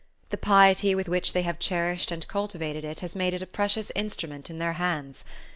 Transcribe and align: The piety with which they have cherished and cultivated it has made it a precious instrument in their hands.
The 0.31 0.37
piety 0.37 0.95
with 0.95 1.07
which 1.07 1.33
they 1.33 1.43
have 1.43 1.59
cherished 1.59 2.09
and 2.11 2.27
cultivated 2.27 2.83
it 2.83 3.01
has 3.01 3.15
made 3.15 3.35
it 3.35 3.43
a 3.43 3.45
precious 3.45 3.91
instrument 3.93 4.49
in 4.49 4.57
their 4.57 4.73
hands. 4.73 5.23